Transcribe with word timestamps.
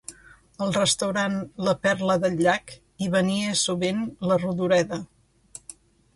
Al 0.67 0.71
restaurant 0.77 1.35
La 1.67 1.75
perla 1.83 2.15
del 2.23 2.39
llac, 2.47 2.73
hi 3.05 3.11
venia 3.17 3.53
sovint 3.67 4.03
la 4.31 4.41
Rodoreda. 4.43 5.01